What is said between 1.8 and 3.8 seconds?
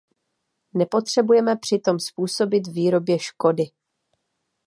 způsobit výrobě škody.